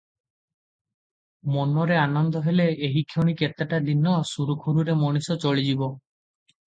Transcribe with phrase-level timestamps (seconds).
[1.55, 5.91] ମନରେ ଆନନ୍ଦ ହେଲେ, ଏହିକ୍ଷଣି କେତୋଟା ଦିନ ସୁରୁଖୁରୁରେ ମଣିଷ ଚଳିଯିବ।